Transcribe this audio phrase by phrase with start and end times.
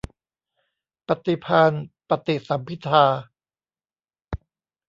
[1.07, 1.71] ปฏิภาณ
[2.09, 3.05] ปฏิสัมภิทา